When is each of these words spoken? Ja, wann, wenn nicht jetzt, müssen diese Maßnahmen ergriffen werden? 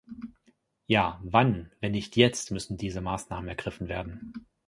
Ja, 0.87 1.19
wann, 1.23 1.71
wenn 1.79 1.91
nicht 1.91 2.15
jetzt, 2.17 2.49
müssen 2.49 2.75
diese 2.75 3.01
Maßnahmen 3.01 3.47
ergriffen 3.49 3.87
werden? 3.87 4.33